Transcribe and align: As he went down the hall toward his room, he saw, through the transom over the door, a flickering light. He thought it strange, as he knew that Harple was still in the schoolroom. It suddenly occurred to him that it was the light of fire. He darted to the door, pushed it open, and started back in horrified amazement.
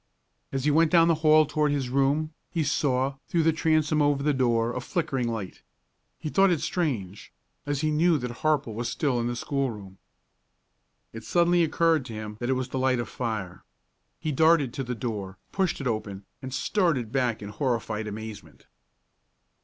As 0.51 0.65
he 0.65 0.71
went 0.71 0.89
down 0.91 1.09
the 1.09 1.13
hall 1.21 1.45
toward 1.45 1.71
his 1.71 1.89
room, 1.89 2.33
he 2.49 2.63
saw, 2.63 3.17
through 3.27 3.43
the 3.43 3.53
transom 3.53 4.01
over 4.01 4.23
the 4.23 4.33
door, 4.33 4.73
a 4.73 4.81
flickering 4.81 5.27
light. 5.27 5.61
He 6.17 6.27
thought 6.29 6.49
it 6.49 6.59
strange, 6.61 7.31
as 7.67 7.81
he 7.81 7.91
knew 7.91 8.17
that 8.17 8.37
Harple 8.37 8.73
was 8.73 8.89
still 8.89 9.19
in 9.19 9.27
the 9.27 9.35
schoolroom. 9.35 9.99
It 11.13 11.23
suddenly 11.23 11.63
occurred 11.63 12.03
to 12.05 12.13
him 12.13 12.37
that 12.39 12.49
it 12.49 12.53
was 12.53 12.69
the 12.69 12.79
light 12.79 12.97
of 12.97 13.09
fire. 13.09 13.63
He 14.19 14.31
darted 14.31 14.73
to 14.73 14.83
the 14.83 14.95
door, 14.95 15.37
pushed 15.51 15.79
it 15.79 15.85
open, 15.85 16.25
and 16.41 16.51
started 16.51 17.11
back 17.11 17.43
in 17.43 17.49
horrified 17.49 18.07
amazement. 18.07 18.65